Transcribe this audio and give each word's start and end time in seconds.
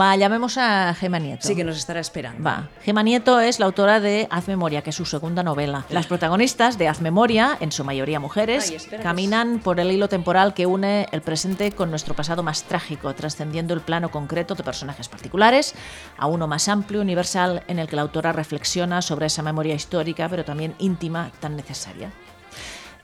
Va, 0.00 0.16
llamemos 0.16 0.58
a 0.58 0.94
Gema 0.94 1.18
Nieto. 1.18 1.46
Sí, 1.46 1.54
que 1.54 1.64
nos 1.64 1.76
estará 1.76 2.00
esperando. 2.00 2.42
Va. 2.42 2.68
Gema 2.82 3.02
Nieto 3.02 3.40
es 3.40 3.60
la 3.60 3.66
autora 3.66 4.00
de 4.00 4.26
Haz 4.30 4.48
Memoria, 4.48 4.82
que 4.82 4.90
es 4.90 4.96
su 4.96 5.04
segunda 5.04 5.42
novela. 5.42 5.84
Las 5.90 6.06
protagonistas 6.06 6.78
de 6.78 6.88
Haz 6.88 7.00
Memoria, 7.00 7.56
en 7.60 7.70
su 7.72 7.84
mayoría 7.84 8.18
mujeres, 8.18 8.70
Ay, 8.70 8.98
caminan 8.98 9.60
por 9.60 9.78
el 9.80 9.92
hilo 9.92 10.08
temporal 10.08 10.54
que 10.54 10.66
une 10.66 11.06
el 11.12 11.22
presente 11.22 11.72
con 11.72 11.90
nuestro 11.90 12.14
pasado 12.14 12.42
más 12.42 12.64
trágico, 12.64 13.14
trascendiendo 13.14 13.74
el 13.74 13.80
plano 13.80 14.10
concreto 14.10 14.54
de 14.54 14.64
personajes 14.64 15.08
particulares 15.08 15.74
a 16.18 16.26
uno 16.26 16.46
más 16.46 16.68
amplio, 16.68 17.00
universal, 17.00 17.62
en 17.68 17.78
el 17.78 17.88
que 17.88 17.96
la 17.96 18.02
autora 18.02 18.32
reflexiona 18.32 19.02
sobre 19.02 19.26
esa 19.26 19.42
memoria 19.42 19.74
histórica, 19.74 20.28
pero 20.28 20.44
también 20.44 20.74
íntima, 20.78 21.30
tan 21.40 21.56
necesaria. 21.56 22.10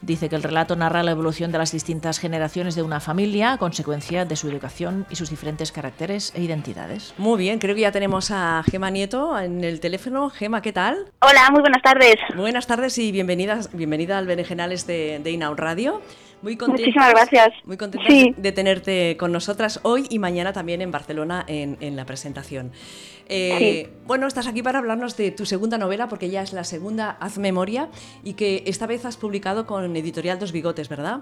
Dice 0.02 0.30
que 0.30 0.36
el 0.36 0.42
relato 0.42 0.76
narra 0.76 1.02
la 1.02 1.10
evolución 1.10 1.52
de 1.52 1.58
las 1.58 1.72
distintas 1.72 2.18
generaciones 2.18 2.74
de 2.74 2.82
una 2.82 3.00
familia 3.00 3.52
a 3.52 3.58
consecuencia 3.58 4.24
de 4.24 4.34
su 4.34 4.48
educación 4.48 5.06
y 5.10 5.16
sus 5.16 5.28
diferentes 5.28 5.72
caracteres 5.72 6.32
e 6.34 6.42
identidades. 6.42 7.12
Muy 7.18 7.38
bien, 7.38 7.58
creo 7.58 7.74
que 7.74 7.82
ya 7.82 7.92
tenemos 7.92 8.30
a 8.30 8.62
Gema 8.70 8.90
Nieto 8.90 9.38
en 9.38 9.62
el 9.62 9.78
teléfono. 9.78 10.30
Gema, 10.30 10.62
¿qué 10.62 10.72
tal? 10.72 11.12
Hola, 11.20 11.48
muy 11.50 11.60
buenas 11.60 11.82
tardes. 11.82 12.16
Buenas 12.34 12.66
tardes 12.66 12.96
y 12.96 13.12
bienvenidas, 13.12 13.70
bienvenida 13.74 14.16
al 14.16 14.26
Berenjenales 14.26 14.86
de, 14.86 15.20
de 15.22 15.30
Inaud 15.32 15.58
Radio. 15.58 16.00
Muy 16.42 16.56
contentas, 16.56 16.86
Muchísimas 16.86 17.10
gracias. 17.10 17.48
Muy 17.64 17.76
contentas 17.76 18.08
Sí. 18.10 18.34
de 18.36 18.52
tenerte 18.52 19.16
con 19.18 19.30
nosotras 19.30 19.80
hoy 19.82 20.06
y 20.08 20.18
mañana 20.18 20.52
también 20.52 20.80
en 20.80 20.90
Barcelona 20.90 21.44
en, 21.46 21.76
en 21.80 21.96
la 21.96 22.06
presentación. 22.06 22.72
Eh, 23.28 23.90
Bueno, 24.06 24.26
estás 24.26 24.46
aquí 24.46 24.62
para 24.62 24.78
hablarnos 24.78 25.16
de 25.16 25.30
tu 25.30 25.44
segunda 25.46 25.76
novela, 25.78 26.08
porque 26.08 26.30
ya 26.30 26.42
es 26.42 26.52
la 26.52 26.64
segunda, 26.64 27.16
Haz 27.20 27.38
Memoria, 27.38 27.88
y 28.24 28.34
que 28.34 28.64
esta 28.66 28.86
vez 28.86 29.04
has 29.04 29.16
publicado 29.16 29.66
con 29.66 29.94
Editorial 29.94 30.38
Dos 30.38 30.50
Bigotes, 30.52 30.88
¿verdad? 30.88 31.20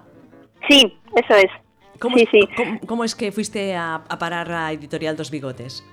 Sí, 0.69 0.97
eso 1.17 1.35
es. 1.35 1.51
¿Cómo, 1.99 2.17
sí, 2.17 2.27
sí. 2.31 2.41
¿cómo, 2.57 2.81
cómo 2.87 3.05
es 3.05 3.15
que 3.17 3.33
fuiste 3.33 3.75
a, 3.75 3.97
a 4.09 4.19
parar 4.19 4.51
a 4.53 4.73
Editorial 4.73 5.17
Dos 5.17 5.31
Bigotes? 5.33 5.85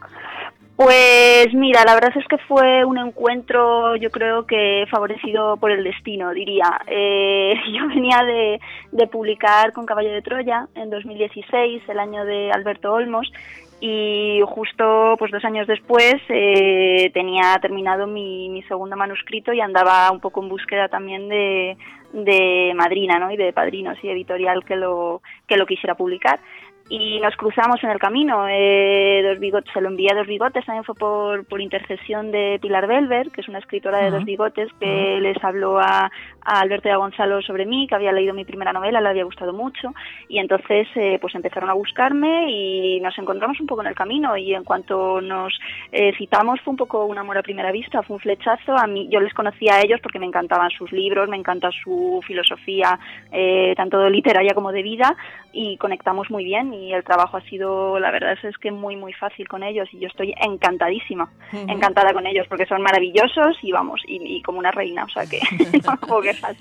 Pues 0.75 1.53
mira, 1.53 1.85
la 1.85 1.93
verdad 1.93 2.11
es 2.17 2.27
que 2.27 2.37
fue 2.37 2.83
un 2.83 2.97
encuentro, 2.97 3.95
yo 3.95 4.11
creo 4.11 4.45
que 4.45 4.85
favorecido 4.91 5.55
por 5.55 5.71
el 5.71 5.85
destino, 5.85 6.31
diría. 6.31 6.81
Eh, 6.87 7.53
yo 7.73 7.87
venía 7.87 8.23
de, 8.23 8.59
de 8.91 9.07
publicar 9.07 9.71
con 9.71 9.85
Caballo 9.85 10.11
de 10.11 10.21
Troya 10.21 10.67
en 10.75 10.89
2016, 10.89 11.83
el 11.87 11.99
año 11.99 12.25
de 12.25 12.51
Alberto 12.51 12.91
Olmos, 12.91 13.31
y 13.79 14.41
justo 14.47 15.15
pues 15.17 15.31
dos 15.31 15.43
años 15.45 15.67
después 15.67 16.15
eh, 16.29 17.09
tenía 17.13 17.57
terminado 17.61 18.07
mi, 18.07 18.49
mi 18.49 18.63
segundo 18.63 18.95
manuscrito 18.95 19.53
y 19.53 19.61
andaba 19.61 20.09
un 20.11 20.19
poco 20.19 20.41
en 20.41 20.49
búsqueda 20.49 20.87
también 20.87 21.27
de, 21.27 21.77
de 22.13 22.73
madrina 22.75 23.19
¿no? 23.19 23.31
y 23.31 23.37
de 23.37 23.51
padrinos 23.51 23.97
y 24.01 24.09
editorial 24.09 24.63
que 24.63 24.75
lo, 24.75 25.21
que 25.47 25.57
lo 25.57 25.65
quisiera 25.65 25.95
publicar 25.95 26.39
y 26.89 27.19
nos 27.19 27.35
cruzamos 27.35 27.83
en 27.83 27.89
el 27.89 27.99
camino. 27.99 28.47
Eh, 28.47 29.23
dos 29.27 29.39
bigotes, 29.39 29.71
se 29.73 29.81
lo 29.81 29.89
envié 29.89 30.11
a 30.11 30.15
Dos 30.15 30.27
Bigotes, 30.27 30.65
también 30.65 30.83
fue 30.83 30.95
por, 30.95 31.45
por 31.45 31.59
intercesión 31.61 32.31
de 32.31 32.59
Pilar 32.61 32.87
Belver, 32.87 33.31
que 33.31 33.41
es 33.41 33.47
una 33.47 33.59
escritora 33.59 33.99
de. 33.99 34.11
Dos 34.11 34.23
Bigotes, 34.23 34.69
que 34.79 35.19
les 35.19 35.43
habló 35.43 35.79
a, 35.79 36.11
a 36.41 36.59
Alberto 36.59 36.87
y 36.87 36.91
a 36.91 36.97
Gonzalo 36.97 37.41
sobre 37.41 37.65
mí, 37.65 37.87
que 37.87 37.95
había 37.95 38.11
leído 38.11 38.33
mi 38.33 38.45
primera 38.45 38.71
novela, 38.71 39.01
le 39.01 39.09
había 39.09 39.23
gustado 39.23 39.51
mucho, 39.51 39.93
y 40.29 40.39
entonces 40.39 40.87
eh, 40.95 41.17
pues 41.19 41.33
empezaron 41.35 41.69
a 41.69 41.73
buscarme 41.73 42.49
y 42.49 42.99
nos 43.01 43.17
encontramos 43.17 43.59
un 43.59 43.67
poco 43.67 43.81
en 43.81 43.87
el 43.87 43.95
camino, 43.95 44.37
y 44.37 44.53
en 44.53 44.63
cuanto 44.63 45.21
nos 45.21 45.57
eh, 45.91 46.13
citamos 46.17 46.61
fue 46.61 46.71
un 46.71 46.77
poco 46.77 47.05
un 47.05 47.17
amor 47.17 47.37
a 47.37 47.43
primera 47.43 47.71
vista, 47.71 48.03
fue 48.03 48.15
un 48.15 48.21
flechazo. 48.21 48.77
A 48.77 48.87
mí, 48.87 49.07
yo 49.09 49.19
les 49.19 49.33
conocía 49.33 49.75
a 49.75 49.81
ellos 49.81 49.99
porque 50.01 50.19
me 50.19 50.27
encantaban 50.27 50.69
sus 50.69 50.91
libros, 50.91 51.27
me 51.29 51.37
encanta 51.37 51.69
su 51.83 52.21
filosofía, 52.25 52.99
eh, 53.31 53.73
tanto 53.75 54.07
literaria 54.09 54.53
como 54.53 54.71
de 54.71 54.83
vida, 54.83 55.15
y 55.55 55.77
conectamos 55.77 56.29
muy 56.29 56.43
bien 56.43 56.73
y 56.73 56.93
el 56.93 57.03
trabajo 57.03 57.37
ha 57.37 57.41
sido, 57.41 57.97
la 57.97 58.11
verdad 58.11 58.37
es 58.43 58.57
que 58.57 58.71
muy 58.71 58.97
muy 58.97 59.13
fácil 59.13 59.47
con 59.47 59.63
ellos 59.63 59.87
y 59.93 59.99
yo 59.99 60.07
estoy 60.07 60.33
encantadísima, 60.41 61.31
encantada 61.53 62.11
con 62.13 62.27
ellos 62.27 62.45
porque 62.49 62.65
son 62.65 62.81
maravillosos 62.81 63.57
y 63.61 63.71
vamos, 63.71 64.01
y, 64.05 64.17
y 64.21 64.41
como 64.41 64.59
una 64.59 64.71
reina, 64.71 65.05
o 65.05 65.09
sea 65.09 65.25
que 65.25 65.39
no 65.85 65.91
me 65.91 65.97
puedo 66.07 66.21
quejar. 66.21 66.55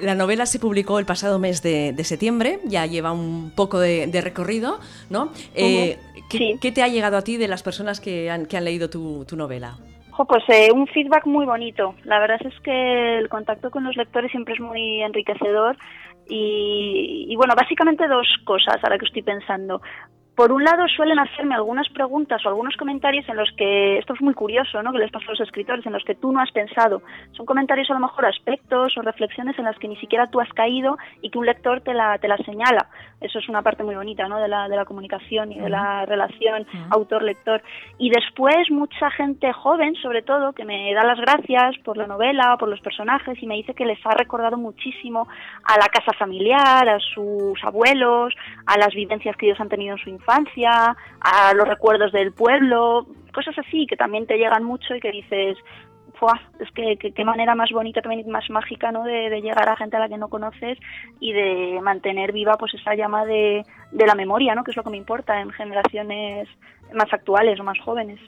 La 0.00 0.14
novela 0.14 0.46
se 0.46 0.58
publicó 0.58 0.98
el 0.98 1.04
pasado 1.04 1.38
mes 1.38 1.62
de, 1.62 1.92
de 1.92 2.04
septiembre, 2.04 2.58
ya 2.64 2.86
lleva 2.86 3.12
un 3.12 3.52
poco 3.54 3.78
de, 3.78 4.06
de 4.06 4.20
recorrido, 4.22 4.78
¿no? 5.10 5.30
Eh, 5.54 5.98
¿qué, 6.30 6.38
Sí. 6.38 6.58
qué 6.60 6.72
te 6.72 6.82
ha 6.82 6.88
llegado 6.88 7.16
a 7.16 7.22
ti 7.22 7.36
de 7.36 7.48
las 7.48 7.62
personas 7.62 8.00
que 8.00 8.30
han, 8.30 8.46
que 8.46 8.56
han 8.56 8.64
leído 8.64 8.88
tu, 8.88 9.24
tu 9.26 9.36
novela? 9.36 9.76
Pues 10.26 10.42
eh, 10.48 10.72
un 10.72 10.86
feedback 10.88 11.26
muy 11.26 11.46
bonito. 11.46 11.94
La 12.04 12.18
verdad 12.18 12.40
es 12.44 12.58
que 12.60 13.18
el 13.18 13.28
contacto 13.28 13.70
con 13.70 13.84
los 13.84 13.96
lectores 13.96 14.32
siempre 14.32 14.54
es 14.54 14.60
muy 14.60 15.00
enriquecedor 15.02 15.76
y, 16.28 17.26
y, 17.28 17.36
bueno, 17.36 17.54
básicamente 17.56 18.06
dos 18.06 18.26
cosas 18.44 18.76
ahora 18.82 18.98
que 18.98 19.06
estoy 19.06 19.22
pensando. 19.22 19.80
Por 20.38 20.52
un 20.52 20.62
lado 20.62 20.86
suelen 20.86 21.18
hacerme 21.18 21.56
algunas 21.56 21.88
preguntas 21.88 22.46
o 22.46 22.48
algunos 22.48 22.76
comentarios 22.76 23.28
en 23.28 23.36
los 23.36 23.50
que, 23.56 23.98
esto 23.98 24.14
es 24.14 24.20
muy 24.20 24.34
curioso, 24.34 24.80
¿no? 24.84 24.92
que 24.92 24.98
les 24.98 25.10
pasa 25.10 25.26
a 25.26 25.30
los 25.32 25.40
escritores, 25.40 25.84
en 25.84 25.92
los 25.92 26.04
que 26.04 26.14
tú 26.14 26.30
no 26.30 26.38
has 26.38 26.52
pensado. 26.52 27.02
Son 27.32 27.44
comentarios 27.44 27.90
a 27.90 27.94
lo 27.94 27.98
mejor 27.98 28.24
aspectos 28.24 28.96
o 28.96 29.02
reflexiones 29.02 29.58
en 29.58 29.64
las 29.64 29.76
que 29.80 29.88
ni 29.88 29.96
siquiera 29.96 30.28
tú 30.28 30.38
has 30.38 30.48
caído 30.50 30.96
y 31.22 31.30
que 31.30 31.38
un 31.38 31.46
lector 31.46 31.80
te 31.80 31.92
la, 31.92 32.18
te 32.18 32.28
la 32.28 32.36
señala. 32.36 32.86
Eso 33.20 33.40
es 33.40 33.48
una 33.48 33.62
parte 33.62 33.82
muy 33.82 33.96
bonita 33.96 34.28
¿no? 34.28 34.38
de, 34.38 34.46
la, 34.46 34.68
de 34.68 34.76
la 34.76 34.84
comunicación 34.84 35.50
y 35.50 35.58
de 35.58 35.70
la 35.70 36.06
relación 36.06 36.68
autor-lector. 36.90 37.60
Y 37.98 38.10
después 38.10 38.70
mucha 38.70 39.10
gente 39.10 39.52
joven, 39.52 39.96
sobre 39.96 40.22
todo, 40.22 40.52
que 40.52 40.64
me 40.64 40.94
da 40.94 41.02
las 41.02 41.18
gracias 41.18 41.76
por 41.82 41.96
la 41.96 42.06
novela, 42.06 42.56
por 42.60 42.68
los 42.68 42.80
personajes 42.80 43.42
y 43.42 43.46
me 43.48 43.56
dice 43.56 43.74
que 43.74 43.84
les 43.84 43.98
ha 44.06 44.14
recordado 44.14 44.56
muchísimo 44.56 45.26
a 45.64 45.76
la 45.78 45.88
casa 45.88 46.12
familiar, 46.16 46.88
a 46.88 47.00
sus 47.00 47.58
abuelos, 47.64 48.32
a 48.66 48.78
las 48.78 48.94
vivencias 48.94 49.36
que 49.36 49.46
ellos 49.46 49.60
han 49.60 49.68
tenido 49.68 49.96
en 49.96 49.98
su 50.04 50.10
infancia, 50.10 50.27
a 51.20 51.54
los 51.54 51.66
recuerdos 51.66 52.12
del 52.12 52.32
pueblo, 52.32 53.06
cosas 53.32 53.58
así 53.58 53.86
que 53.86 53.96
también 53.96 54.26
te 54.26 54.36
llegan 54.36 54.64
mucho 54.64 54.94
y 54.94 55.00
que 55.00 55.10
dices, 55.10 55.56
es 56.58 56.70
que 56.72 57.12
qué 57.12 57.24
manera 57.24 57.54
más 57.54 57.70
bonita, 57.70 58.02
también 58.02 58.28
más 58.28 58.48
mágica, 58.50 58.90
¿no? 58.90 59.04
De, 59.04 59.30
de 59.30 59.40
llegar 59.40 59.68
a 59.68 59.76
gente 59.76 59.96
a 59.96 60.00
la 60.00 60.08
que 60.08 60.18
no 60.18 60.28
conoces 60.28 60.78
y 61.20 61.32
de 61.32 61.80
mantener 61.82 62.32
viva 62.32 62.56
pues 62.58 62.74
esa 62.74 62.94
llama 62.94 63.24
de, 63.24 63.64
de 63.92 64.06
la 64.06 64.14
memoria, 64.14 64.54
¿no? 64.54 64.64
Que 64.64 64.72
es 64.72 64.76
lo 64.76 64.82
que 64.82 64.90
me 64.90 64.96
importa 64.96 65.40
en 65.40 65.50
generaciones 65.50 66.48
más 66.94 67.12
actuales 67.12 67.58
o 67.60 67.64
más 67.64 67.78
jóvenes. 67.80 68.18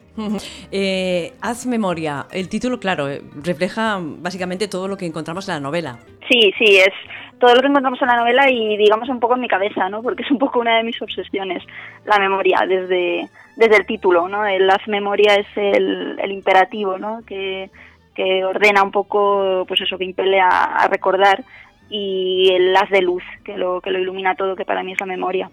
Eh, 0.71 1.32
haz 1.41 1.66
memoria. 1.66 2.26
El 2.31 2.48
título, 2.48 2.78
claro, 2.78 3.09
eh, 3.09 3.22
refleja 3.43 3.98
básicamente 4.00 4.69
todo 4.69 4.88
lo 4.88 4.97
que 4.97 5.06
encontramos 5.06 5.48
en 5.48 5.54
la 5.54 5.60
novela. 5.60 5.98
Sí, 6.28 6.53
sí, 6.59 6.76
es 6.76 6.93
todo 7.38 7.54
lo 7.54 7.60
que 7.62 7.69
encontramos 7.69 8.00
en 8.03 8.09
la 8.09 8.16
novela 8.16 8.50
y 8.50 8.76
digamos 8.76 9.09
un 9.09 9.19
poco 9.19 9.34
en 9.34 9.41
mi 9.41 9.48
cabeza, 9.48 9.88
¿no? 9.88 10.03
Porque 10.03 10.22
es 10.22 10.31
un 10.31 10.38
poco 10.38 10.60
una 10.60 10.76
de 10.76 10.84
mis 10.84 11.00
obsesiones, 11.00 11.62
la 12.04 12.19
memoria, 12.19 12.65
desde, 12.69 13.28
desde 13.56 13.76
el 13.76 13.87
título, 13.87 14.28
¿no? 14.28 14.44
El 14.44 14.69
haz 14.69 14.87
memoria 14.87 15.37
es 15.37 15.47
el, 15.56 16.19
el 16.21 16.32
imperativo, 16.32 16.98
¿no? 16.98 17.22
Que, 17.27 17.71
que 18.15 18.44
ordena 18.44 18.82
un 18.82 18.91
poco, 18.91 19.65
pues 19.66 19.81
eso, 19.81 19.97
que 19.97 20.04
impele 20.04 20.38
a, 20.38 20.48
a 20.48 20.88
recordar 20.88 21.42
y 21.88 22.50
el 22.53 22.77
haz 22.77 22.91
de 22.91 23.03
luz, 23.03 23.22
que 23.44 23.56
lo, 23.56 23.81
que 23.81 23.91
lo 23.91 23.98
ilumina 23.98 24.34
todo, 24.34 24.54
que 24.54 24.65
para 24.66 24.82
mí 24.82 24.92
es 24.92 25.00
la 25.00 25.06
memoria. 25.06 25.50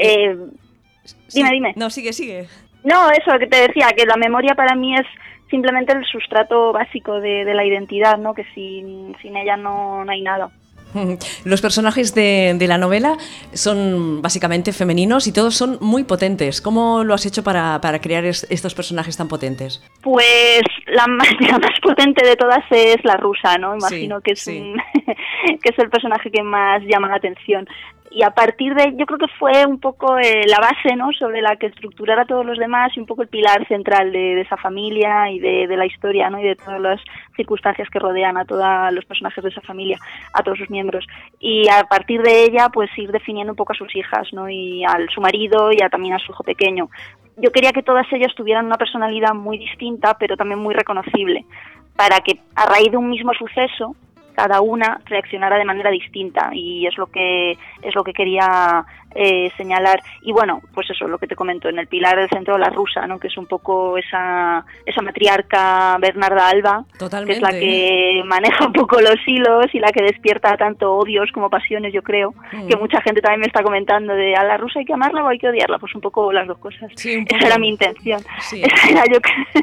Eh, 0.00 0.36
Sí. 1.04 1.16
dime, 1.38 1.50
dime. 1.52 1.72
No, 1.76 1.90
sigue, 1.90 2.12
sigue. 2.12 2.46
No, 2.82 3.10
eso 3.10 3.38
que 3.38 3.46
te 3.46 3.66
decía, 3.68 3.88
que 3.96 4.04
la 4.06 4.16
memoria 4.16 4.54
para 4.54 4.74
mí 4.74 4.94
es 4.94 5.06
simplemente 5.50 5.92
el 5.92 6.04
sustrato 6.04 6.72
básico 6.72 7.20
de, 7.20 7.44
de 7.44 7.54
la 7.54 7.64
identidad, 7.64 8.18
¿no? 8.18 8.34
Que 8.34 8.44
sin, 8.54 9.14
sin 9.22 9.36
ella 9.36 9.56
no, 9.56 10.04
no 10.04 10.10
hay 10.12 10.20
nada. 10.22 10.50
Los 11.44 11.60
personajes 11.60 12.14
de, 12.14 12.54
de 12.56 12.66
la 12.68 12.78
novela 12.78 13.16
son 13.52 14.22
básicamente 14.22 14.72
femeninos 14.72 15.26
y 15.26 15.32
todos 15.32 15.54
son 15.56 15.78
muy 15.80 16.04
potentes. 16.04 16.60
¿Cómo 16.60 17.02
lo 17.04 17.14
has 17.14 17.26
hecho 17.26 17.42
para, 17.42 17.80
para 17.80 18.00
crear 18.00 18.24
es- 18.24 18.46
estos 18.50 18.74
personajes 18.74 19.16
tan 19.16 19.28
potentes? 19.28 19.82
Pues 20.02 20.62
la 20.86 21.06
más, 21.06 21.28
la 21.40 21.58
más 21.58 21.80
potente 21.82 22.24
de 22.26 22.36
todas 22.36 22.64
es 22.70 23.04
la 23.04 23.16
rusa, 23.16 23.56
¿no? 23.58 23.74
Imagino 23.76 24.18
Sí, 24.18 24.22
que 24.24 24.32
es 24.32 24.40
sí. 24.40 24.58
un- 24.58 24.80
que 25.62 25.70
es 25.70 25.78
el 25.78 25.90
personaje 25.90 26.30
que 26.30 26.42
más 26.42 26.82
llama 26.84 27.08
la 27.08 27.16
atención. 27.16 27.66
Y 28.14 28.22
a 28.22 28.30
partir 28.30 28.74
de, 28.74 28.94
yo 28.96 29.06
creo 29.06 29.18
que 29.18 29.34
fue 29.38 29.66
un 29.66 29.80
poco 29.80 30.16
eh, 30.18 30.44
la 30.46 30.60
base, 30.60 30.94
¿no? 30.96 31.10
Sobre 31.18 31.42
la 31.42 31.56
que 31.56 31.66
estructurar 31.66 32.20
a 32.20 32.24
todos 32.24 32.46
los 32.46 32.58
demás 32.58 32.92
y 32.96 33.00
un 33.00 33.06
poco 33.06 33.22
el 33.22 33.28
pilar 33.28 33.66
central 33.66 34.12
de, 34.12 34.40
esa 34.40 34.56
familia 34.56 35.28
y 35.30 35.40
de, 35.40 35.66
de 35.66 35.76
la 35.76 35.84
historia, 35.84 36.30
¿no? 36.30 36.38
Y 36.38 36.44
de 36.44 36.54
todas 36.54 36.80
las 36.80 37.00
circunstancias 37.36 37.88
que 37.90 37.98
rodean 37.98 38.36
a 38.36 38.44
todos 38.44 38.64
los 38.92 39.04
personajes 39.04 39.42
de 39.42 39.50
esa 39.50 39.62
familia, 39.62 39.98
a 40.32 40.42
todos 40.44 40.58
sus 40.58 40.70
miembros. 40.70 41.04
Y 41.40 41.68
a 41.68 41.82
partir 41.84 42.22
de 42.22 42.44
ella, 42.44 42.68
pues 42.68 42.88
ir 42.96 43.10
definiendo 43.10 43.52
un 43.52 43.56
poco 43.56 43.72
a 43.72 43.76
sus 43.76 43.94
hijas, 43.96 44.28
¿no? 44.32 44.48
Y 44.48 44.84
al 44.84 45.08
su 45.10 45.20
marido 45.20 45.72
y 45.72 45.82
a, 45.82 45.88
también 45.88 46.14
a 46.14 46.18
su 46.20 46.30
hijo 46.30 46.44
pequeño 46.44 46.88
yo 47.36 47.50
quería 47.50 47.72
que 47.72 47.82
todas 47.82 48.06
ellas 48.12 48.32
tuvieran 48.36 48.66
una 48.66 48.76
personalidad 48.76 49.34
muy 49.34 49.58
distinta, 49.58 50.16
pero 50.18 50.36
también 50.36 50.60
muy 50.60 50.74
reconocible, 50.74 51.44
para 51.96 52.20
que 52.20 52.38
a 52.54 52.66
raíz 52.66 52.90
de 52.90 52.96
un 52.96 53.10
mismo 53.10 53.32
suceso 53.34 53.96
cada 54.34 54.60
una 54.60 55.00
reaccionara 55.06 55.56
de 55.56 55.64
manera 55.64 55.90
distinta 55.90 56.50
y 56.52 56.86
es 56.86 56.96
lo 56.98 57.06
que 57.06 57.52
es 57.52 57.94
lo 57.94 58.04
que 58.04 58.12
quería 58.12 58.84
eh, 59.14 59.50
señalar. 59.56 60.00
Y 60.22 60.32
bueno, 60.32 60.60
pues 60.72 60.90
eso, 60.90 61.06
lo 61.06 61.18
que 61.18 61.26
te 61.26 61.36
comento, 61.36 61.68
en 61.68 61.78
el 61.78 61.86
pilar 61.86 62.18
del 62.18 62.28
centro 62.28 62.58
la 62.58 62.70
rusa, 62.70 63.06
¿no? 63.06 63.18
que 63.18 63.28
es 63.28 63.36
un 63.36 63.46
poco 63.46 63.96
esa, 63.96 64.64
esa 64.84 65.02
matriarca 65.02 65.96
Bernarda 66.00 66.48
Alba, 66.48 66.84
que 66.98 67.32
es 67.32 67.40
la 67.40 67.50
que 67.50 68.22
maneja 68.24 68.66
un 68.66 68.72
poco 68.72 69.00
los 69.00 69.16
hilos 69.26 69.66
y 69.72 69.78
la 69.78 69.92
que 69.92 70.02
despierta 70.02 70.56
tanto 70.56 70.94
odios 70.94 71.30
como 71.32 71.50
pasiones, 71.50 71.92
yo 71.92 72.02
creo, 72.02 72.34
mm. 72.52 72.68
que 72.68 72.76
mucha 72.76 73.00
gente 73.02 73.20
también 73.20 73.40
me 73.40 73.46
está 73.46 73.62
comentando 73.62 74.14
de 74.14 74.34
a 74.34 74.44
la 74.44 74.56
rusa 74.56 74.80
hay 74.80 74.84
que 74.84 74.94
amarla 74.94 75.24
o 75.24 75.28
hay 75.28 75.38
que 75.38 75.48
odiarla, 75.48 75.78
pues 75.78 75.94
un 75.94 76.00
poco 76.00 76.32
las 76.32 76.46
dos 76.46 76.58
cosas. 76.58 76.90
esa 76.96 77.46
era 77.46 77.58
mi 77.58 77.68
intención. 77.68 78.20
yo, 78.52 79.18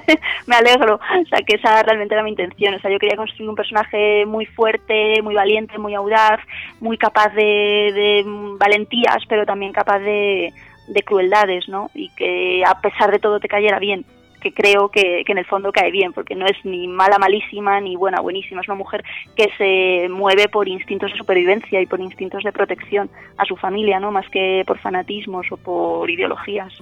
me 0.48 0.56
alegro, 0.56 0.95
o 0.95 1.25
sea, 1.27 1.39
que 1.45 1.56
esa 1.56 1.83
realmente 1.83 2.13
era 2.13 2.24
mi 2.24 2.31
intención, 2.31 2.75
o 2.75 2.80
sea, 2.80 2.92
yo 2.92 3.00
quería 3.00 3.18
construir 3.18 3.50
un 3.50 3.56
personaje 3.56 4.25
muy 4.25 4.45
fuerte, 4.45 5.21
muy 5.21 5.36
valiente, 5.36 5.77
muy 5.77 5.94
audaz, 5.95 6.39
muy 6.80 6.98
capaz 6.98 7.30
de, 7.33 7.44
de 7.44 8.24
valentías, 8.57 9.24
pero 9.27 9.41
también 9.46 9.74
capaz 9.74 10.00
de, 10.00 10.54
de 10.88 11.04
crueldades, 11.04 11.68
¿no? 11.70 11.90
Y 11.94 12.10
que 12.16 12.64
a 12.66 12.80
pesar 12.82 13.12
de 13.12 13.20
todo 13.20 13.40
te 13.40 13.48
cayera 13.48 13.80
bien 13.80 14.06
que 14.42 14.54
creo 14.54 14.90
que, 14.90 15.24
en 15.26 15.38
el 15.38 15.46
fondo 15.46 15.72
cae 15.72 15.92
bien, 15.92 16.12
porque 16.12 16.36
no 16.36 16.46
es 16.46 16.58
ni 16.66 16.88
mala 16.88 17.18
malísima 17.18 17.80
ni 17.80 17.96
buena 17.96 18.20
buenísima, 18.20 18.62
es 18.62 18.68
una 18.68 18.76
mujer 18.76 19.04
que 19.36 19.50
se 19.58 20.10
mueve 20.10 20.50
por 20.50 20.68
instintos 20.68 21.12
de 21.12 21.18
supervivencia 21.18 21.80
y 21.80 21.86
por 21.86 22.02
instintos 22.02 22.44
de 22.44 22.52
protección 22.52 23.10
a 23.38 23.46
su 23.46 23.56
familia, 23.56 24.00
no 24.00 24.12
más 24.12 24.28
que 24.30 24.64
por 24.68 24.80
fanatismos 24.80 25.46
o 25.52 25.58
por 25.58 26.10
ideologías. 26.10 26.74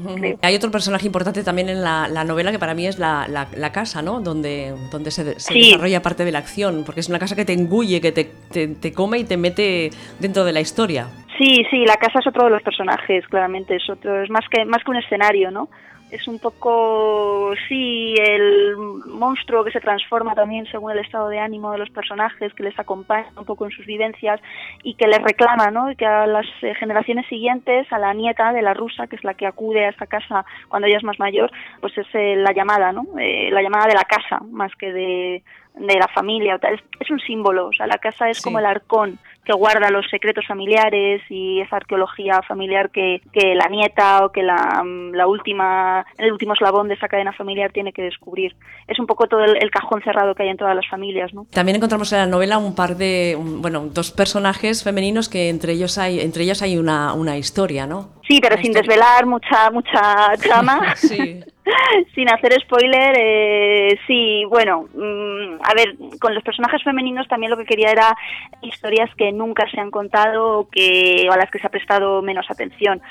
Hay 0.41 0.55
otro 0.55 0.71
personaje 0.71 1.05
importante 1.05 1.43
también 1.43 1.69
en 1.69 1.83
la, 1.83 2.07
novela 2.23 2.51
que 2.51 2.59
para 2.59 2.73
mí 2.73 2.87
es 2.87 2.97
la, 2.97 3.27
la, 3.27 3.71
casa, 3.71 4.01
¿no? 4.01 4.21
donde, 4.21 4.73
donde 4.91 5.11
se, 5.11 5.23
desarrolla 5.23 6.01
parte 6.01 6.25
de 6.25 6.31
la 6.31 6.39
acción, 6.39 6.83
porque 6.85 7.01
es 7.01 7.09
una 7.09 7.19
casa 7.19 7.35
que 7.35 7.45
te 7.45 7.53
engulle, 7.53 8.01
que 8.01 8.11
te, 8.11 8.31
te, 8.51 8.67
te 8.67 8.93
come 8.93 9.19
y 9.19 9.25
te 9.25 9.37
mete 9.37 9.91
dentro 10.19 10.45
de 10.45 10.53
la 10.53 10.61
historia. 10.61 11.07
Sí, 11.39 11.65
sí, 11.71 11.85
la 11.85 11.95
casa 11.95 12.19
es 12.19 12.27
otro 12.27 12.43
de 12.43 12.51
los 12.51 12.61
personajes, 12.61 13.25
claramente, 13.27 13.77
es 13.77 13.89
otro, 13.89 14.21
es 14.21 14.29
más 14.29 14.43
que 14.49 14.65
más 14.65 14.83
que 14.83 14.91
un 14.91 14.97
escenario, 14.97 15.49
¿no? 15.49 15.69
es 16.11 16.27
un 16.27 16.39
poco, 16.39 17.53
sí, 17.67 18.15
el 18.17 18.75
monstruo 19.05 19.63
que 19.63 19.71
se 19.71 19.79
transforma 19.79 20.33
también 20.33 20.65
según 20.67 20.91
el 20.91 20.99
estado 20.99 21.29
de 21.29 21.39
ánimo 21.39 21.71
de 21.71 21.77
los 21.77 21.89
personajes, 21.91 22.53
que 22.53 22.63
les 22.63 22.77
acompaña 22.79 23.27
un 23.37 23.45
poco 23.45 23.65
en 23.65 23.71
sus 23.71 23.85
vivencias 23.85 24.39
y 24.83 24.95
que 24.95 25.07
les 25.07 25.21
reclama, 25.21 25.69
¿no? 25.71 25.91
Y 25.91 25.95
que 25.95 26.05
a 26.05 26.25
las 26.25 26.47
eh, 26.61 26.73
generaciones 26.75 27.27
siguientes, 27.27 27.91
a 27.91 27.99
la 27.99 28.13
nieta 28.13 28.51
de 28.53 28.61
la 28.61 28.73
rusa, 28.73 29.07
que 29.07 29.15
es 29.15 29.23
la 29.23 29.35
que 29.35 29.45
acude 29.45 29.85
a 29.85 29.89
esta 29.89 30.07
casa 30.07 30.45
cuando 30.67 30.87
ella 30.87 30.97
es 30.97 31.03
más 31.03 31.19
mayor, 31.19 31.51
pues 31.79 31.95
es 31.97 32.07
eh, 32.13 32.35
la 32.35 32.53
llamada, 32.53 32.91
¿no? 32.91 33.05
Eh, 33.19 33.49
la 33.51 33.61
llamada 33.61 33.87
de 33.87 33.95
la 33.95 34.03
casa, 34.03 34.39
más 34.51 34.71
que 34.75 34.91
de, 34.91 35.43
de 35.79 35.95
la 35.95 36.07
familia 36.07 36.55
o 36.55 36.59
tal. 36.59 36.81
Es, 36.99 37.09
un 37.09 37.19
símbolo, 37.19 37.67
o 37.67 37.73
sea, 37.73 37.87
la 37.87 37.97
casa 37.97 38.29
es 38.29 38.41
como 38.41 38.59
el 38.59 38.65
arcón 38.65 39.17
que 39.43 39.53
guarda 39.53 39.89
los 39.89 40.07
secretos 40.11 40.45
familiares 40.45 41.23
y 41.27 41.59
esa 41.61 41.77
arqueología 41.77 42.41
familiar 42.47 42.91
que, 42.91 43.21
que 43.33 43.55
la 43.55 43.67
nieta 43.67 44.25
o 44.25 44.31
que 44.31 44.43
la, 44.43 44.83
la, 45.11 45.25
última, 45.25 46.05
el 46.19 46.31
último 46.31 46.53
eslabón 46.53 46.87
de 46.87 46.93
esa 46.93 47.07
cadena 47.07 47.33
familiar 47.33 47.71
tiene 47.71 47.91
que 47.91 48.03
descubrir. 48.03 48.55
Es 48.87 48.99
un 48.99 49.07
poco 49.07 49.27
todo 49.27 49.43
el, 49.43 49.71
cajón 49.71 50.03
cerrado 50.03 50.35
que 50.35 50.43
hay 50.43 50.49
en 50.49 50.57
todas 50.57 50.75
las 50.75 50.87
familias, 50.87 51.33
¿no? 51.33 51.45
También 51.51 51.77
encontramos 51.77 52.11
en 52.13 52.19
la 52.19 52.27
novela 52.27 52.59
un 52.59 52.75
par 52.75 52.95
de, 52.95 53.37
bueno, 53.39 53.87
dos 53.91 54.11
personajes 54.11 54.83
femeninos 54.83 55.29
que 55.29 55.49
entre 55.49 55.73
ellos 55.73 55.97
hay, 55.97 56.19
entre 56.19 56.43
ellas 56.43 56.61
hay 56.61 56.77
una, 56.77 57.13
una 57.13 57.37
historia, 57.37 57.87
¿no? 57.87 58.18
Sí, 58.29 58.39
pero 58.39 58.57
sin 58.57 58.73
desvelar 58.73 59.25
mucha, 59.25 59.71
mucha 59.71 60.33
trama. 60.39 60.95
sí. 60.95 61.43
sin 62.15 62.29
hacer 62.29 62.53
spoiler, 62.61 63.15
eh, 63.17 63.99
sí, 64.05 64.43
bueno, 64.45 64.87
mm, 64.93 65.61
a 65.63 65.73
ver, 65.75 65.95
con 66.19 66.33
los 66.33 66.43
personajes 66.43 66.83
femeninos 66.83 67.27
también 67.27 67.49
lo 67.49 67.57
que 67.57 67.65
quería 67.65 67.91
era 67.91 68.15
historias 68.61 69.09
que 69.15 69.31
nunca 69.31 69.69
se 69.69 69.79
han 69.79 69.91
contado 69.91 70.59
o, 70.59 70.69
que, 70.69 71.27
o 71.29 71.33
a 71.33 71.37
las 71.37 71.49
que 71.49 71.59
se 71.59 71.67
ha 71.67 71.71
prestado 71.71 72.21
menos 72.21 72.45
atención. 72.49 73.01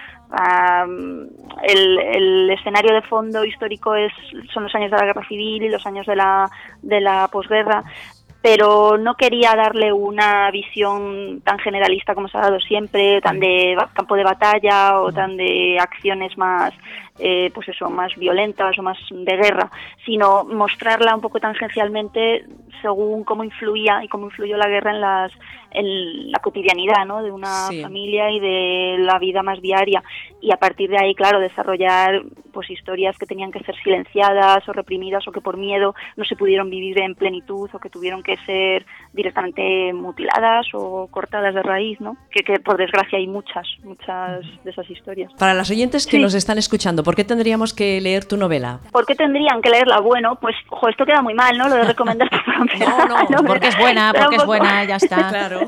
el, 1.63 1.99
el, 1.99 2.51
escenario 2.51 2.95
de 2.95 3.03
fondo 3.03 3.45
histórico 3.45 3.95
es, 3.95 4.13
son 4.53 4.65
los 4.65 4.75
años 4.75 4.91
de 4.91 4.99
la 4.99 5.07
guerra 5.07 5.27
civil 5.29 5.63
y 5.63 5.69
los 5.69 5.85
años 5.87 6.07
de 6.07 6.17
la, 6.17 6.51
de 6.83 7.01
la 7.01 7.29
posguerra, 7.29 7.85
pero 8.51 8.97
no 8.97 9.15
quería 9.15 9.55
darle 9.55 9.93
una 9.93 10.51
visión 10.51 11.43
tan 11.45 11.59
generalista 11.59 12.15
como 12.15 12.29
se 12.29 12.39
ha 12.39 12.41
dado 12.41 12.59
siempre, 12.61 13.21
tan 13.21 13.39
de 13.39 13.77
campo 13.93 14.17
de 14.17 14.25
batalla 14.25 15.01
o 15.01 15.13
tan 15.13 15.37
de 15.37 15.77
acciones 15.79 16.39
más 16.39 16.73
eh, 17.19 17.51
pues 17.55 17.69
eso, 17.69 17.89
más 17.91 18.15
violentas 18.17 18.79
o 18.79 18.83
más 18.83 18.99
de 19.11 19.37
guerra, 19.37 19.71
sino 20.05 20.45
mostrarla 20.45 21.15
un 21.15 21.21
poco 21.21 21.41
tangencialmente 21.41 22.45
según 22.83 23.25
cómo 23.25 23.45
influía 23.45 24.03
y 24.05 24.09
cómo 24.09 24.27
influyó 24.27 24.57
la 24.57 24.69
guerra 24.69 24.93
en, 24.93 25.01
las, 25.01 25.33
en 25.71 26.31
la 26.31 26.39
cotidianidad 26.39 27.05
¿no? 27.07 27.23
de 27.23 27.31
una 27.31 27.69
familia 27.83 28.31
y 28.31 28.41
de 28.41 28.97
la 28.99 29.19
vida 29.19 29.43
más 29.43 29.61
diaria. 29.61 30.03
Y 30.41 30.53
a 30.53 30.57
partir 30.57 30.91
de 30.91 30.99
ahí, 30.99 31.15
claro, 31.15 31.41
desarrollar 31.41 32.23
pues 32.53 32.71
historias 32.71 33.17
que 33.19 33.27
tenían 33.27 33.53
que 33.53 33.61
ser 33.61 33.75
silenciadas 33.83 34.69
o 34.69 34.73
reprimidas 34.73 35.27
o 35.29 35.33
que 35.33 35.41
por 35.41 35.57
miedo 35.57 35.95
no 36.17 36.25
se 36.25 36.37
pudieron 36.37 36.71
vivir 36.71 37.01
en 37.01 37.15
plenitud 37.15 37.71
o 37.73 37.79
que 37.79 37.91
tuvieron 37.91 38.23
que 38.23 38.37
ser 38.47 38.87
directamente 39.13 39.93
mutiladas 39.93 40.67
o 40.73 41.09
cortadas 41.09 41.55
de 41.55 41.63
raíz, 41.63 42.01
¿no? 42.01 42.17
Que, 42.31 42.43
que 42.43 42.59
por 42.61 42.77
desgracia 42.77 43.19
hay 43.19 43.27
muchas, 43.27 43.67
muchas 43.85 44.41
de 44.65 44.71
esas 44.71 44.89
historias. 44.91 45.33
Para 45.35 45.55
las 45.55 45.71
oyentes 45.71 46.07
que 46.07 46.19
nos 46.19 46.35
están 46.35 46.59
escuchando, 46.59 47.03
¿por 47.09 47.17
qué 47.17 47.25
tendríamos 47.25 47.73
que 47.73 47.99
leer 48.03 48.27
tu 48.27 48.37
novela? 48.37 48.81
¿Por 48.93 49.07
qué 49.07 49.15
tendrían 49.15 49.63
que 49.63 49.71
leerla? 49.71 49.99
Bueno, 50.01 50.35
pues, 50.43 50.55
ojo, 50.69 50.91
esto 50.91 51.07
queda 51.07 51.23
muy 51.23 51.33
mal, 51.33 51.57
¿no? 51.57 51.67
Lo 51.67 51.77
de 51.77 51.85
recomendar 51.95 52.29
No, 52.79 53.07
no, 53.31 53.45
porque 53.47 53.69
es 53.69 53.79
buena, 53.81 54.13
porque 54.13 54.37
es 54.37 54.45
buena, 54.45 54.85
ya 54.85 54.97
está. 55.03 55.31
claro. 55.31 55.61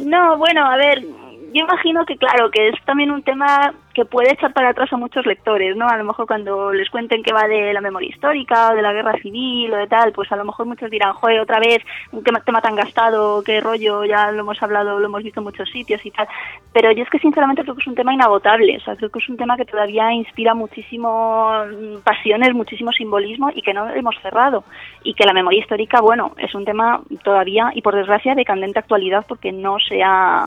no, 0.00 0.38
bueno, 0.38 0.68
a 0.68 0.76
ver, 0.76 1.02
yo 1.02 1.62
imagino 1.62 2.04
que, 2.04 2.16
claro, 2.16 2.50
que 2.50 2.70
es 2.70 2.74
también 2.84 3.12
un 3.12 3.22
tema 3.22 3.74
que 3.98 4.04
puede 4.04 4.32
echar 4.32 4.52
para 4.52 4.68
atrás 4.68 4.92
a 4.92 4.96
muchos 4.96 5.26
lectores, 5.26 5.74
¿no? 5.76 5.88
A 5.88 5.96
lo 5.96 6.04
mejor 6.04 6.28
cuando 6.28 6.72
les 6.72 6.88
cuenten 6.88 7.20
que 7.20 7.32
va 7.32 7.48
de 7.48 7.72
la 7.72 7.80
memoria 7.80 8.08
histórica 8.08 8.70
o 8.70 8.76
de 8.76 8.80
la 8.80 8.92
guerra 8.92 9.18
civil 9.20 9.74
o 9.74 9.76
de 9.76 9.88
tal, 9.88 10.12
pues 10.12 10.30
a 10.30 10.36
lo 10.36 10.44
mejor 10.44 10.66
muchos 10.66 10.88
dirán, 10.88 11.14
joder, 11.14 11.40
otra 11.40 11.58
vez, 11.58 11.82
un 12.12 12.22
tema, 12.22 12.60
tan 12.60 12.76
gastado, 12.76 13.42
qué 13.42 13.60
rollo, 13.60 14.04
ya 14.04 14.30
lo 14.30 14.42
hemos 14.42 14.62
hablado, 14.62 15.00
lo 15.00 15.06
hemos 15.06 15.24
visto 15.24 15.40
en 15.40 15.44
muchos 15.46 15.68
sitios 15.70 16.06
y 16.06 16.12
tal. 16.12 16.28
Pero 16.72 16.92
yo 16.92 17.02
es 17.02 17.10
que 17.10 17.18
sinceramente 17.18 17.62
creo 17.62 17.74
que 17.74 17.80
es 17.80 17.88
un 17.88 17.96
tema 17.96 18.14
inagotable, 18.14 18.76
o 18.76 18.80
sea, 18.82 18.94
creo 18.94 19.10
que 19.10 19.18
es 19.18 19.28
un 19.28 19.36
tema 19.36 19.56
que 19.56 19.64
todavía 19.64 20.12
inspira 20.12 20.54
muchísimo 20.54 21.50
mm, 21.66 22.02
pasiones, 22.04 22.54
muchísimo 22.54 22.92
simbolismo 22.92 23.50
y 23.52 23.62
que 23.62 23.74
no 23.74 23.90
hemos 23.90 24.14
cerrado. 24.22 24.62
Y 25.02 25.14
que 25.14 25.26
la 25.26 25.32
memoria 25.32 25.58
histórica, 25.58 26.00
bueno, 26.00 26.34
es 26.36 26.54
un 26.54 26.64
tema 26.64 27.00
todavía 27.24 27.72
y 27.74 27.82
por 27.82 27.96
desgracia 27.96 28.36
de 28.36 28.44
candente 28.44 28.78
actualidad 28.78 29.24
porque 29.26 29.50
no 29.50 29.78
se 29.80 30.04
ha 30.04 30.46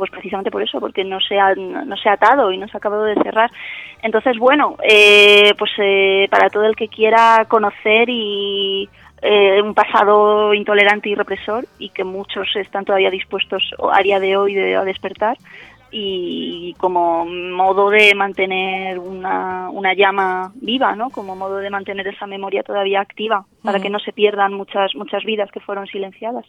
pues 0.00 0.10
precisamente 0.10 0.50
por 0.50 0.62
eso, 0.62 0.80
porque 0.80 1.04
no 1.04 1.20
se 1.20 1.38
ha, 1.38 1.54
no 1.54 1.94
se 1.98 2.08
ha 2.08 2.14
atado 2.14 2.50
y 2.50 2.56
no 2.56 2.66
se 2.66 2.74
ha 2.74 2.78
acabado 2.78 3.04
de 3.04 3.22
cerrar. 3.22 3.50
Entonces, 4.00 4.38
bueno, 4.38 4.76
eh, 4.82 5.52
pues 5.58 5.70
eh, 5.76 6.26
para 6.30 6.48
todo 6.48 6.64
el 6.64 6.74
que 6.74 6.88
quiera 6.88 7.44
conocer 7.46 8.08
y 8.08 8.88
eh, 9.20 9.60
un 9.60 9.74
pasado 9.74 10.54
intolerante 10.54 11.10
y 11.10 11.14
represor 11.14 11.66
y 11.78 11.90
que 11.90 12.02
muchos 12.02 12.48
están 12.56 12.86
todavía 12.86 13.10
dispuestos 13.10 13.74
a 13.92 14.02
día 14.02 14.18
de 14.20 14.38
hoy 14.38 14.54
de, 14.54 14.74
a 14.74 14.84
despertar, 14.84 15.36
y 15.90 16.74
como 16.78 17.24
modo 17.24 17.90
de 17.90 18.14
mantener 18.14 18.98
una, 18.98 19.70
una 19.70 19.94
llama 19.94 20.52
viva, 20.54 20.94
¿no? 20.94 21.10
Como 21.10 21.36
modo 21.36 21.56
de 21.56 21.70
mantener 21.70 22.06
esa 22.08 22.26
memoria 22.26 22.62
todavía 22.62 23.00
activa 23.00 23.44
para 23.62 23.80
que 23.80 23.90
no 23.90 23.98
se 23.98 24.12
pierdan 24.12 24.54
muchas 24.54 24.94
muchas 24.94 25.22
vidas 25.24 25.50
que 25.52 25.60
fueron 25.60 25.86
silenciadas. 25.86 26.46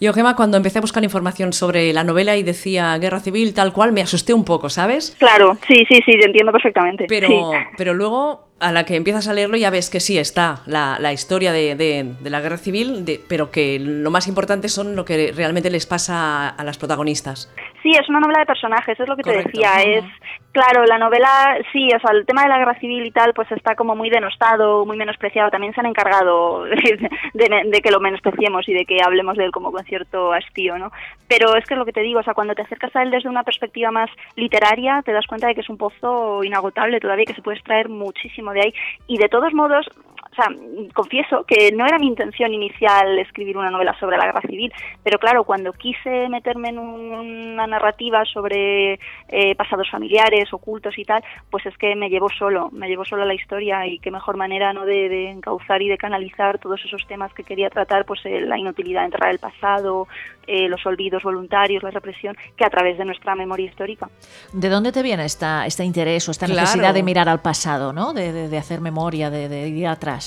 Yo, 0.00 0.12
Gemma, 0.12 0.36
cuando 0.36 0.56
empecé 0.56 0.78
a 0.78 0.80
buscar 0.80 1.02
información 1.02 1.52
sobre 1.52 1.92
la 1.92 2.04
novela 2.04 2.36
y 2.36 2.42
decía 2.42 2.96
guerra 2.98 3.20
civil 3.20 3.54
tal 3.54 3.72
cual, 3.72 3.92
me 3.92 4.02
asusté 4.02 4.34
un 4.34 4.44
poco, 4.44 4.68
¿sabes? 4.68 5.16
Claro, 5.18 5.56
sí, 5.66 5.84
sí, 5.88 6.00
sí, 6.04 6.12
te 6.18 6.26
entiendo 6.26 6.52
perfectamente. 6.52 7.06
Pero, 7.08 7.50
pero 7.76 7.94
luego 7.94 8.52
a 8.62 8.70
la 8.70 8.84
que 8.84 8.94
empiezas 8.94 9.26
a 9.26 9.32
leerlo 9.32 9.56
ya 9.56 9.70
ves 9.70 9.90
que 9.90 9.98
sí 9.98 10.18
está 10.18 10.62
la, 10.66 10.96
la 11.00 11.12
historia 11.12 11.52
de, 11.52 11.74
de, 11.74 12.30
la 12.30 12.40
guerra 12.40 12.58
civil, 12.58 13.04
de, 13.04 13.20
pero 13.28 13.50
que 13.50 13.78
lo 13.80 14.10
más 14.10 14.28
importante 14.28 14.68
son 14.68 14.94
lo 14.94 15.04
que 15.04 15.32
realmente 15.32 15.68
les 15.68 15.84
pasa 15.84 16.48
a, 16.48 16.64
las 16.64 16.78
protagonistas. 16.78 17.52
Sí, 17.82 17.90
es 17.90 18.08
una 18.08 18.20
novela 18.20 18.40
de 18.40 18.46
personajes, 18.46 18.98
es 18.98 19.08
lo 19.08 19.16
que 19.16 19.24
te 19.24 19.42
decía. 19.42 19.82
Es, 19.82 20.04
claro, 20.52 20.84
la 20.84 20.98
novela, 20.98 21.58
sí, 21.72 21.88
o 21.88 21.98
sea, 21.98 22.12
el 22.12 22.24
tema 22.24 22.44
de 22.44 22.48
la 22.48 22.58
guerra 22.58 22.78
civil 22.78 23.04
y 23.04 23.10
tal, 23.10 23.34
pues 23.34 23.50
está 23.50 23.74
como 23.74 23.96
muy 23.96 24.08
denostado, 24.08 24.86
muy 24.86 24.96
menospreciado. 24.96 25.50
También 25.50 25.74
se 25.74 25.80
han 25.80 25.86
encargado 25.86 26.64
de, 27.34 27.80
que 27.82 27.90
lo 27.90 27.98
menospreciemos 27.98 28.68
y 28.68 28.74
de 28.74 28.84
que 28.84 28.98
hablemos 29.04 29.36
de 29.36 29.46
él 29.46 29.50
como 29.50 29.72
con 29.72 29.84
cierto 29.84 30.32
hastío, 30.32 30.78
¿no? 30.78 30.92
Pero 31.26 31.56
es 31.56 31.64
que 31.64 31.74
es 31.74 31.78
lo 31.78 31.84
que 31.84 31.92
te 31.92 32.02
digo, 32.02 32.20
o 32.20 32.22
sea, 32.22 32.34
cuando 32.34 32.54
te 32.54 32.62
acercas 32.62 32.94
a 32.94 33.02
él 33.02 33.10
desde 33.10 33.28
una 33.28 33.42
perspectiva 33.42 33.90
más 33.90 34.10
literaria, 34.36 35.02
te 35.04 35.12
das 35.12 35.26
cuenta 35.26 35.48
de 35.48 35.54
que 35.56 35.62
es 35.62 35.68
un 35.68 35.78
pozo 35.78 36.44
inagotable 36.44 37.00
todavía, 37.00 37.24
que 37.24 37.34
se 37.34 37.42
puede 37.42 37.56
extraer 37.56 37.88
muchísimo 37.88 38.52
de 38.52 38.60
ahí. 38.60 38.74
Y 39.08 39.18
de 39.18 39.28
todos 39.28 39.52
modos, 39.54 39.86
o 40.32 40.34
sea, 40.34 40.48
confieso 40.94 41.44
que 41.44 41.70
no 41.72 41.84
era 41.84 41.98
mi 41.98 42.06
intención 42.06 42.54
inicial 42.54 43.18
escribir 43.18 43.58
una 43.58 43.70
novela 43.70 43.94
sobre 44.00 44.16
la 44.16 44.24
guerra 44.24 44.40
civil, 44.40 44.72
pero 45.02 45.18
claro, 45.18 45.44
cuando 45.44 45.74
quise 45.74 46.28
meterme 46.30 46.70
en 46.70 46.78
una 46.78 47.66
narrativa 47.66 48.24
sobre 48.24 48.98
eh, 49.28 49.54
pasados 49.56 49.90
familiares, 49.90 50.50
ocultos 50.52 50.96
y 50.96 51.04
tal, 51.04 51.22
pues 51.50 51.66
es 51.66 51.76
que 51.76 51.94
me 51.96 52.08
llevó 52.08 52.30
solo, 52.30 52.70
me 52.72 52.88
llevó 52.88 53.04
solo 53.04 53.26
la 53.26 53.34
historia 53.34 53.86
y 53.86 53.98
qué 53.98 54.10
mejor 54.10 54.38
manera 54.38 54.72
no 54.72 54.86
de, 54.86 55.30
encauzar 55.30 55.82
y 55.82 55.88
de 55.90 55.98
canalizar 55.98 56.58
todos 56.58 56.80
esos 56.82 57.06
temas 57.06 57.34
que 57.34 57.44
quería 57.44 57.68
tratar, 57.68 58.06
pues 58.06 58.20
eh, 58.24 58.40
la 58.40 58.58
inutilidad 58.58 59.00
de 59.00 59.06
enterrar 59.06 59.32
el 59.32 59.38
pasado, 59.38 60.08
eh, 60.46 60.66
los 60.66 60.84
olvidos 60.86 61.22
voluntarios, 61.22 61.82
la 61.82 61.90
represión, 61.90 62.34
que 62.56 62.64
a 62.64 62.70
través 62.70 62.96
de 62.96 63.04
nuestra 63.04 63.34
memoria 63.34 63.66
histórica. 63.66 64.08
¿De 64.54 64.70
dónde 64.70 64.92
te 64.92 65.02
viene 65.02 65.26
esta, 65.26 65.66
este 65.66 65.84
interés 65.84 66.26
o 66.28 66.30
esta 66.30 66.46
necesidad 66.46 66.94
de 66.94 67.02
mirar 67.02 67.28
al 67.28 67.42
pasado, 67.42 67.92
¿no? 67.92 68.14
de, 68.14 68.48
de 68.48 68.58
hacer 68.58 68.80
memoria, 68.80 69.28
de 69.28 69.68
ir 69.68 69.86
atrás? 69.86 70.21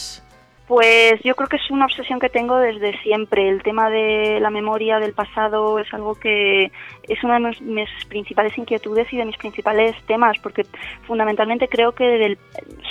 Pues 0.67 1.21
yo 1.23 1.35
creo 1.35 1.47
que 1.47 1.57
es 1.57 1.69
una 1.69 1.85
obsesión 1.85 2.19
que 2.19 2.29
tengo 2.29 2.57
desde 2.57 2.99
siempre. 3.03 3.49
El 3.49 3.61
tema 3.61 3.89
de 3.91 4.39
la 4.39 4.49
memoria 4.49 4.97
del 4.99 5.13
pasado 5.13 5.77
es 5.77 5.93
algo 5.93 6.15
que 6.15 6.71
es 7.03 7.23
una 7.23 7.39
de 7.39 7.55
mis 7.61 7.89
principales 8.09 8.57
inquietudes 8.57 9.11
y 9.13 9.17
de 9.17 9.25
mis 9.25 9.37
principales 9.37 9.95
temas, 10.07 10.37
porque 10.41 10.65
fundamentalmente 11.05 11.67
creo 11.67 11.91
que 11.91 12.35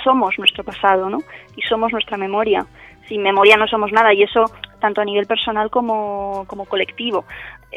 somos 0.04 0.38
nuestro 0.38 0.62
pasado, 0.62 1.10
¿no? 1.10 1.18
Y 1.56 1.62
somos 1.62 1.90
nuestra 1.90 2.16
memoria. 2.16 2.64
Sin 3.08 3.22
memoria 3.22 3.56
no 3.56 3.66
somos 3.66 3.90
nada 3.90 4.14
y 4.14 4.22
eso 4.22 4.44
tanto 4.84 5.00
a 5.00 5.04
nivel 5.06 5.26
personal 5.26 5.70
como, 5.70 6.44
como 6.46 6.66
colectivo. 6.66 7.24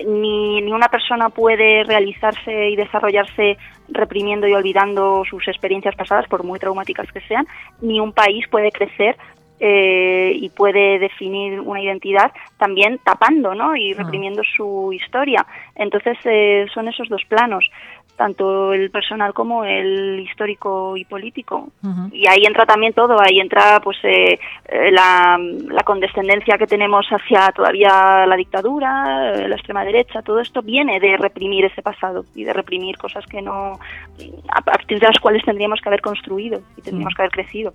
Ni, 0.05 0.61
ni 0.61 0.73
una 0.73 0.89
persona 0.89 1.29
puede 1.29 1.85
realizarse 1.85 2.69
y 2.69 2.75
desarrollarse 2.75 3.57
reprimiendo 3.87 4.45
y 4.45 4.53
olvidando 4.53 5.23
sus 5.23 5.47
experiencias 5.47 5.95
pasadas, 5.95 6.27
por 6.27 6.43
muy 6.43 6.59
traumáticas 6.59 7.09
que 7.13 7.21
sean, 7.21 7.47
ni 7.79 8.01
un 8.01 8.11
país 8.11 8.45
puede 8.49 8.73
crecer 8.73 9.15
eh, 9.61 10.33
y 10.35 10.49
puede 10.49 10.99
definir 10.99 11.61
una 11.61 11.81
identidad 11.81 12.31
también 12.57 12.99
tapando 13.05 13.55
¿no? 13.55 13.73
y 13.77 13.93
ah. 13.93 13.95
reprimiendo 13.99 14.41
su 14.43 14.91
historia. 14.91 15.45
Entonces 15.75 16.17
eh, 16.25 16.65
son 16.73 16.89
esos 16.89 17.07
dos 17.07 17.23
planos 17.29 17.63
tanto 18.17 18.74
el 18.74 18.89
personal 18.89 19.33
como 19.33 19.63
el 19.63 20.19
histórico 20.19 20.97
y 20.97 21.05
político. 21.05 21.69
Y 22.12 22.27
ahí 22.27 22.43
entra 22.45 22.65
también 22.65 22.91
todo, 22.93 23.17
ahí 23.21 23.39
entra 23.39 23.79
pues 23.79 23.97
eh, 24.03 24.39
eh, 24.65 24.91
la, 24.91 25.39
condescendencia 25.86 26.57
que 26.57 26.67
tenemos 26.67 27.05
hacia 27.09 27.50
todavía 27.53 28.25
la 28.25 28.36
dictadura, 28.36 29.47
la 29.47 29.55
extrema 29.55 29.86
derecha, 29.86 30.21
todo 30.21 30.41
esto 30.41 30.62
viene 30.62 31.00
de 31.00 31.15
reprimir 31.15 31.63
ese 31.63 31.81
pasado 31.81 32.25
y 32.36 32.43
de 32.43 32.51
reprimir 32.51 32.97
cosas 32.97 33.25
que 33.25 33.41
no, 33.41 33.79
a 34.50 34.62
partir 34.62 35.00
de 35.00 35.07
las 35.07 35.17
cuales 35.19 35.45
tendríamos 35.45 35.79
que 35.79 35.88
haber 35.88 36.01
construido 36.01 36.59
y 36.75 36.81
tendríamos 36.81 37.13
que 37.15 37.21
haber 37.21 37.31
crecido. 37.31 37.74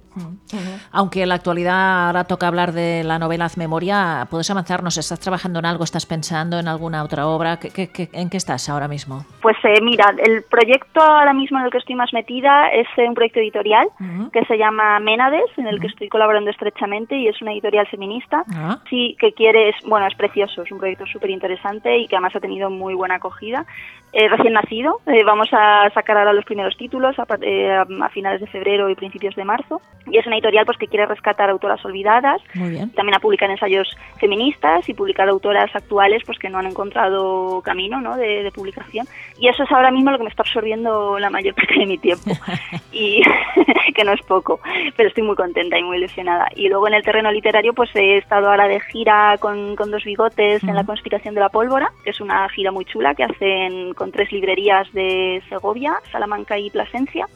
Aunque 0.90 1.22
en 1.22 1.30
la 1.30 1.37
actualidad 1.37 2.08
ahora 2.08 2.25
toca 2.25 2.49
hablar 2.49 2.72
de 2.72 3.02
la 3.04 3.18
novela 3.18 3.46
Haz 3.46 3.56
Memoria, 3.56 4.26
¿puedes 4.28 4.50
avanzarnos? 4.50 4.99
¿Estás 4.99 5.20
trabajando 5.20 5.61
en 5.61 5.66
algo? 5.66 5.84
¿Estás 5.84 6.04
pensando 6.04 6.58
en 6.58 6.68
alguna 6.68 7.04
otra 7.04 7.26
obra? 7.28 7.58
en 7.62 8.30
qué 8.30 8.37
estás 8.37 8.68
ahora 8.68 8.88
mismo? 8.88 9.25
Pues 9.42 9.56
mira, 9.82 10.14
el 10.18 10.44
proyecto 10.44 11.02
ahora 11.02 11.32
mismo 11.32 11.58
en 11.58 11.64
el 11.64 11.70
que 11.72 11.78
estoy 11.78 11.96
más 11.96 12.12
metida 12.12 12.68
es 12.68 12.87
un 12.96 13.14
proyecto 13.14 13.40
editorial 13.40 13.88
que 14.32 14.44
se 14.44 14.56
llama 14.56 15.00
Ménades, 15.00 15.46
en 15.56 15.66
el 15.66 15.80
que 15.80 15.88
estoy 15.88 16.08
colaborando 16.08 16.49
estrechamente 16.49 17.16
y 17.16 17.26
es 17.26 17.42
una 17.42 17.52
editorial 17.52 17.88
feminista. 17.88 18.44
Ah. 18.54 18.78
Sí, 18.88 19.16
que 19.18 19.32
quiere, 19.32 19.70
es, 19.70 19.76
bueno, 19.84 20.06
es 20.06 20.14
precioso, 20.14 20.62
es 20.62 20.70
un 20.70 20.78
proyecto 20.78 21.06
súper 21.06 21.30
interesante 21.30 21.99
y 21.99 22.06
que 22.06 22.14
además 22.14 22.37
ha 22.37 22.40
tenido 22.40 22.70
muy 22.70 22.94
buena 22.94 23.16
acogida. 23.16 23.66
Eh, 24.14 24.28
recién 24.28 24.52
nacido, 24.52 25.00
eh, 25.07 25.25
vamos 25.25 25.49
a 25.52 25.88
sacar 25.95 26.19
ahora 26.19 26.35
los 26.35 26.45
primeros 26.45 26.76
títulos 26.76 27.16
eh, 27.40 27.71
a, 27.73 28.09
finales 28.11 28.42
de 28.42 28.47
febrero 28.47 28.90
y 28.90 28.95
principios 28.95 29.35
de 29.35 29.45
marzo. 29.45 29.81
Y 30.07 30.19
es 30.19 30.26
una 30.26 30.37
editorial 30.37 30.66
pues 30.66 30.76
que 30.76 30.87
quiere 30.87 31.07
rescatar 31.07 31.49
autoras 31.49 31.83
olvidadas, 31.85 32.42
también 32.52 33.14
a 33.14 33.21
publicar 33.21 33.50
ensayos 33.50 33.88
feministas 34.21 34.87
y 34.88 34.95
publicar 34.95 35.28
autoras 35.28 35.75
actuales 35.75 36.23
pues 36.26 36.38
que 36.38 36.50
no 36.50 36.59
han 36.59 36.66
encontrado 36.66 37.62
camino 37.62 38.02
¿no? 38.02 38.16
de, 38.16 38.42
de 38.42 38.50
publicación. 38.50 39.07
Y 39.38 39.49
eso 39.49 39.62
es 39.62 39.73
ahora 39.73 39.90
mismo 39.90 40.11
lo 40.11 40.19
que 40.19 40.25
me 40.25 40.31
está 40.31 40.42
absorbiendo 40.42 41.19
la 41.19 41.31
mayor 41.31 41.54
parte 41.57 41.78
de 41.78 41.87
mi 41.87 41.97
tiempo 41.97 42.33
y 42.92 43.23
que 43.95 44.04
no 44.04 44.12
es 44.12 44.23
poco, 44.23 44.61
pero 44.97 45.09
estoy 45.09 45.23
muy 45.23 45.37
contenta 45.37 45.78
y 45.78 45.85
muy 45.85 45.97
ilusionada. 45.97 46.49
Y 46.54 46.69
luego 46.69 46.88
en 46.88 46.95
el 46.95 47.02
terreno 47.02 47.31
literario 47.31 47.73
pues 47.73 47.90
he 47.95 48.19
estado 48.19 48.50
ahora 48.50 48.69
de 48.69 48.81
gira 48.81 49.37
con, 49.38 49.75
con 49.76 49.90
dos 49.90 50.04
bigotes 50.04 50.62
en 50.64 50.75
la 50.75 50.85
conspiración 50.85 51.35
de 51.35 51.40
la 51.40 51.49
pólvora, 51.49 51.90
que 52.04 52.11
es 52.11 52.21
una 52.21 52.47
gira 52.50 52.71
muy 52.73 52.85
chula 52.85 53.14
que 53.14 53.25
hacen 53.25 53.95
con 54.02 54.11
tres 54.11 54.32
librerías 54.32 54.92
de 54.92 55.40
Segovia, 55.49 55.92
Salamanca 56.11 56.59
y 56.59 56.71
Plasencia. 56.71 57.28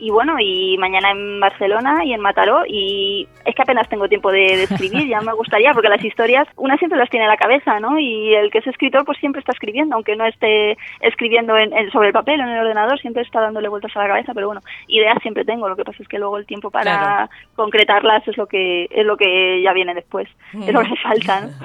Y 0.00 0.10
bueno, 0.10 0.34
y 0.40 0.76
mañana 0.76 1.12
en 1.12 1.38
Barcelona 1.38 2.04
y 2.04 2.12
en 2.12 2.20
Mataró 2.20 2.64
y 2.66 3.28
es 3.44 3.54
que 3.54 3.62
apenas 3.62 3.88
tengo 3.88 4.08
tiempo 4.08 4.32
de, 4.32 4.64
escribir, 4.64 5.06
ya 5.06 5.20
me 5.20 5.32
gustaría 5.32 5.72
porque 5.72 5.88
las 5.88 6.04
historias 6.04 6.48
una 6.56 6.76
siempre 6.76 6.98
las 6.98 7.08
tiene 7.08 7.26
en 7.26 7.30
la 7.30 7.36
cabeza, 7.36 7.78
¿no? 7.78 8.00
Y 8.00 8.34
el 8.34 8.50
que 8.50 8.58
es 8.58 8.66
escritor 8.66 9.04
pues 9.04 9.16
siempre 9.18 9.38
está 9.38 9.52
escribiendo, 9.52 9.94
aunque 9.94 10.16
no 10.16 10.26
esté 10.26 10.76
escribiendo 11.00 11.54
sobre 11.92 12.08
el 12.08 12.12
papel 12.12 12.40
en 12.40 12.48
el 12.48 12.66
ordenador, 12.66 13.00
siempre 13.00 13.22
está 13.22 13.40
dándole 13.40 13.68
vueltas 13.68 13.96
a 13.96 14.00
la 14.00 14.08
cabeza, 14.08 14.34
pero 14.34 14.48
bueno, 14.48 14.60
ideas 14.88 15.18
siempre 15.22 15.44
tengo, 15.44 15.68
lo 15.68 15.76
que 15.76 15.84
pasa 15.84 16.02
es 16.02 16.08
que 16.08 16.18
luego 16.18 16.36
el 16.36 16.46
tiempo 16.46 16.72
para 16.72 17.30
concretarlas 17.54 18.26
es 18.26 18.36
lo 18.36 18.46
que 18.46 18.88
es 18.90 19.06
lo 19.06 19.16
que 19.16 19.62
ya 19.62 19.72
viene 19.72 19.94
después, 19.94 20.28
es 20.52 20.72
lo 20.72 20.80
que 20.80 20.96
falta. 21.00 21.48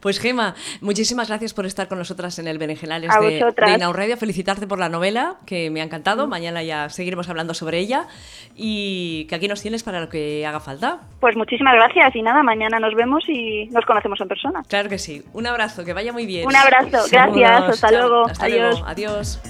Pues 0.00 0.20
Gema, 0.20 0.54
muchísimas 0.80 1.26
gracias 1.28 1.52
por 1.52 1.66
estar 1.66 1.88
con 1.88 1.98
nosotras 1.98 2.38
en 2.38 2.46
el 2.46 2.56
Berenjenales 2.58 3.10
de, 3.20 3.44
de 3.70 3.76
Inaurradio, 3.76 4.16
felicitarte 4.16 4.66
por 4.66 4.78
la 4.78 4.88
novela, 4.88 5.36
que 5.46 5.70
me 5.70 5.80
ha 5.80 5.84
encantado, 5.84 6.26
mm. 6.26 6.30
mañana 6.30 6.62
ya 6.62 6.88
seguiremos 6.88 7.28
hablando 7.28 7.54
sobre 7.54 7.78
ella 7.78 8.06
y 8.54 9.26
que 9.28 9.34
aquí 9.34 9.48
nos 9.48 9.62
tienes 9.62 9.82
para 9.82 10.00
lo 10.00 10.08
que 10.08 10.46
haga 10.46 10.60
falta. 10.60 11.00
Pues 11.20 11.36
muchísimas 11.36 11.74
gracias 11.74 12.14
y 12.16 12.22
nada, 12.22 12.42
mañana 12.42 12.78
nos 12.80 12.94
vemos 12.94 13.24
y 13.28 13.66
nos 13.66 13.84
conocemos 13.84 14.20
en 14.20 14.28
persona. 14.28 14.62
Claro 14.68 14.88
que 14.88 14.98
sí, 14.98 15.22
un 15.32 15.46
abrazo, 15.46 15.84
que 15.84 15.92
vaya 15.92 16.12
muy 16.12 16.26
bien. 16.26 16.46
Un 16.46 16.56
abrazo, 16.56 17.04
gracias, 17.10 17.62
hasta 17.68 17.90
luego, 17.90 18.26
adiós. 18.40 18.82
adiós. 18.86 19.40